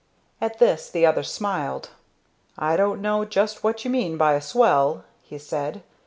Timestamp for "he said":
5.21-5.83